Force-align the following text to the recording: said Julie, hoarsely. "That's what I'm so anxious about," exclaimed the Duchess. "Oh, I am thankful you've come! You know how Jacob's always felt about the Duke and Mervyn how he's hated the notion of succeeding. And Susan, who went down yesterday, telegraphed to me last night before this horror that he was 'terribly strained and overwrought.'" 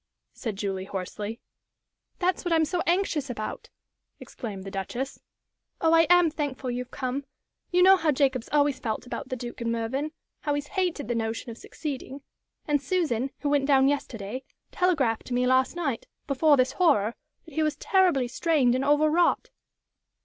said 0.33 0.55
Julie, 0.55 0.85
hoarsely. 0.85 1.39
"That's 2.17 2.43
what 2.43 2.51
I'm 2.51 2.65
so 2.65 2.81
anxious 2.87 3.29
about," 3.29 3.69
exclaimed 4.19 4.63
the 4.63 4.71
Duchess. 4.71 5.19
"Oh, 5.79 5.93
I 5.93 6.07
am 6.09 6.31
thankful 6.31 6.71
you've 6.71 6.89
come! 6.89 7.23
You 7.69 7.83
know 7.83 7.97
how 7.97 8.09
Jacob's 8.09 8.49
always 8.51 8.79
felt 8.79 9.05
about 9.05 9.29
the 9.29 9.35
Duke 9.35 9.61
and 9.61 9.71
Mervyn 9.71 10.11
how 10.39 10.55
he's 10.55 10.69
hated 10.69 11.07
the 11.07 11.13
notion 11.13 11.51
of 11.51 11.59
succeeding. 11.59 12.23
And 12.67 12.81
Susan, 12.81 13.29
who 13.41 13.49
went 13.49 13.67
down 13.67 13.87
yesterday, 13.87 14.41
telegraphed 14.71 15.27
to 15.27 15.35
me 15.35 15.45
last 15.45 15.75
night 15.75 16.07
before 16.25 16.57
this 16.57 16.71
horror 16.71 17.13
that 17.45 17.53
he 17.53 17.61
was 17.61 17.75
'terribly 17.75 18.27
strained 18.27 18.73
and 18.73 18.83
overwrought.'" 18.83 19.51